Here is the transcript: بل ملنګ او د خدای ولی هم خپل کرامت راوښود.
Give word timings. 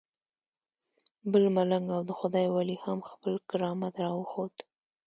بل 1.31 1.43
ملنګ 1.55 1.85
او 1.95 2.01
د 2.09 2.11
خدای 2.19 2.45
ولی 2.55 2.77
هم 2.85 2.99
خپل 3.09 3.33
کرامت 3.49 3.95
راوښود. 4.03 4.53